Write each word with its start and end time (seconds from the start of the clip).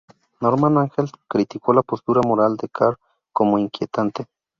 Norman 0.39 0.77
Angell 0.79 1.11
criticó 1.27 1.73
la 1.73 1.83
postura 1.83 2.21
moral 2.25 2.57
de 2.57 2.67
Carr 2.69 2.97
como 3.31 3.59
"inquietante". 3.59 4.25